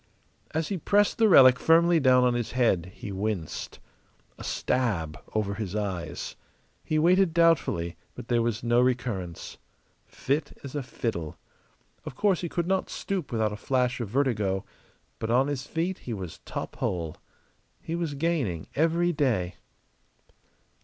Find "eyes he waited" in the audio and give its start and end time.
5.75-7.35